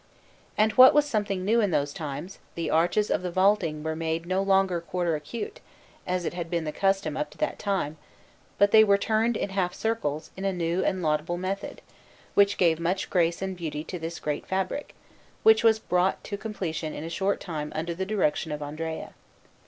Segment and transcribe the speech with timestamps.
[0.57, 4.25] And what was something new in those times, the arches of the vaulting were made
[4.25, 5.59] no longer quarter acute,
[6.07, 7.97] as it had been the custom up to that time,
[8.57, 11.83] but they were turned in half circles in a new and laudable method,
[12.33, 14.95] which gave much grace and beauty to this great fabric,
[15.43, 19.13] which was brought to completion in a short time under the direction of Andrea.